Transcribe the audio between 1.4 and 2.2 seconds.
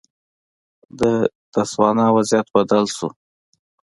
تسوانا